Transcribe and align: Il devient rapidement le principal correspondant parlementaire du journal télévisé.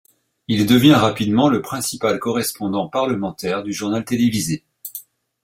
Il 0.47 0.65
devient 0.65 0.95
rapidement 0.95 1.47
le 1.47 1.61
principal 1.61 2.17
correspondant 2.17 2.89
parlementaire 2.89 3.61
du 3.61 3.71
journal 3.71 4.03
télévisé. 4.03 4.63